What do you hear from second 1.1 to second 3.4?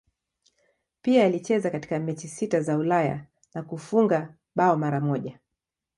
alicheza katika mechi sita za Ulaya